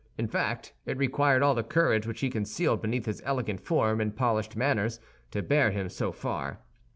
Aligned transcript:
In 0.17 0.27
fact, 0.27 0.73
it 0.87 0.97
required 0.97 1.43
all 1.43 1.53
the 1.53 1.61
courage 1.61 2.07
which 2.07 2.21
he 2.21 2.31
concealed 2.31 2.81
beneath 2.81 3.05
his 3.05 3.21
elegant 3.23 3.59
form 3.59 4.01
and 4.01 4.15
polished 4.15 4.55
manners 4.55 4.99
to 5.29 5.43
bear 5.43 5.69
him 5.69 5.89
so 5.89 6.11
far. 6.11 6.59